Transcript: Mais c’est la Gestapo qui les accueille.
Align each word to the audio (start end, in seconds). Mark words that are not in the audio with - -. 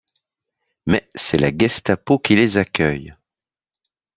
Mais 0.87 1.07
c’est 1.13 1.37
la 1.37 1.55
Gestapo 1.55 2.17
qui 2.17 2.35
les 2.35 2.57
accueille. 2.57 3.13